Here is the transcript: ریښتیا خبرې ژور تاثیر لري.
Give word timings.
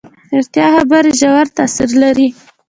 ریښتیا 0.35 0.67
خبرې 0.75 1.11
ژور 1.19 1.45
تاثیر 1.57 1.89
لري. 2.01 2.27